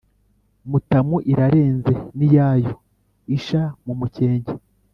Mutamu 0.69 1.17
irarenze 1.31 1.93
n'iyayo-Isha 2.17 3.61
mu 3.85 3.93
mukenke. 3.99 4.53